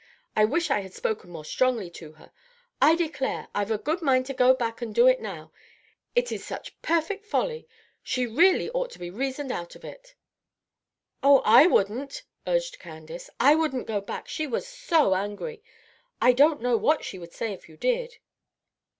[0.35, 2.31] I wish I had spoken more strongly to her!
[2.81, 5.51] I declare, I've a good mind to go back and do it now.
[6.15, 7.67] It is such perfect folly.
[8.01, 10.15] She really ought to be reasoned out of it."
[11.21, 14.27] "Oh, I wouldn't," urged Candace, "I wouldn't go back.
[14.27, 15.61] She was so angry.
[16.19, 18.17] I don't know what she would say if you did."